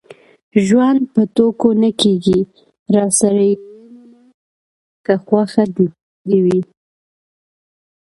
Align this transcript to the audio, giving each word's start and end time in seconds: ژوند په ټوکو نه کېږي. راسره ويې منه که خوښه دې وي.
ژوند 0.65 1.01
په 1.13 1.21
ټوکو 1.35 1.69
نه 1.83 1.89
کېږي. 2.01 2.39
راسره 2.95 3.43
ويې 3.49 3.55
منه 3.93 4.19
که 5.05 5.13
خوښه 5.25 5.63
دې 6.27 6.37
وي. 6.43 6.61